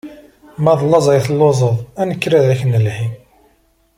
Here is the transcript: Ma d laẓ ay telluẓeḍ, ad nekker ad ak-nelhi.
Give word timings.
Ma 0.63 0.73
d 0.79 0.81
laẓ 0.85 1.05
ay 1.07 1.21
telluẓeḍ, 1.25 1.77
ad 2.01 2.05
nekker 2.09 2.33
ad 2.33 2.45
ak-nelhi. 2.53 3.07